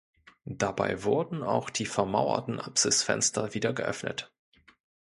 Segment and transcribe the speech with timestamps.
[0.47, 4.31] Dabei wurden auch die vermauerten Apsisfenster wieder geöffnet.